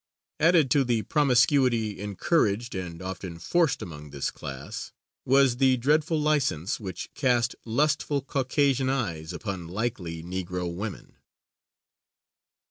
[0.39, 4.91] Added to the promiscuity encouraged and often forced among this class,
[5.25, 11.17] was the dreadful license which cast lustful Caucasian eyes upon "likely" Negro women.